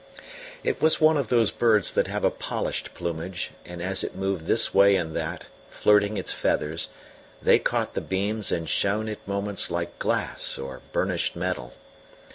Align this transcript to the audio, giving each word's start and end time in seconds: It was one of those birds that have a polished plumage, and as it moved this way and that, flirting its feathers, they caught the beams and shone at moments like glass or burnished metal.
It 0.63 0.81
was 0.81 0.99
one 0.99 1.15
of 1.15 1.27
those 1.27 1.51
birds 1.51 1.91
that 1.91 2.07
have 2.07 2.25
a 2.25 2.31
polished 2.31 2.95
plumage, 2.95 3.51
and 3.65 3.83
as 3.83 4.03
it 4.03 4.15
moved 4.15 4.47
this 4.47 4.73
way 4.73 4.95
and 4.95 5.15
that, 5.15 5.49
flirting 5.69 6.17
its 6.17 6.31
feathers, 6.33 6.87
they 7.39 7.59
caught 7.59 7.93
the 7.93 8.01
beams 8.01 8.51
and 8.51 8.67
shone 8.67 9.07
at 9.07 9.27
moments 9.27 9.69
like 9.69 9.99
glass 9.99 10.57
or 10.57 10.81
burnished 10.91 11.35
metal. 11.35 11.75